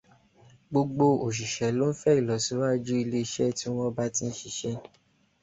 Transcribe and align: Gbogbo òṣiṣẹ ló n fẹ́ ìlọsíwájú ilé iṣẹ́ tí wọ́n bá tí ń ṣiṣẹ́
Gbogbo 0.69 1.07
òṣiṣẹ 1.25 1.69
ló 1.77 1.85
n 1.91 1.95
fẹ́ 2.01 2.17
ìlọsíwájú 2.19 2.93
ilé 3.03 3.17
iṣẹ́ 3.25 3.55
tí 3.57 3.67
wọ́n 3.75 3.93
bá 3.95 4.05
tí 4.15 4.21
ń 4.27 4.31
ṣiṣẹ́ 4.39 4.75